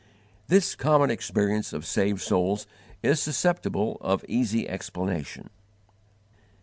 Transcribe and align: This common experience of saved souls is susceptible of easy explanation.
This 0.47 0.73
common 0.73 1.11
experience 1.11 1.73
of 1.73 1.85
saved 1.85 2.21
souls 2.21 2.65
is 3.03 3.21
susceptible 3.21 3.99
of 4.01 4.25
easy 4.27 4.67
explanation. 4.67 5.51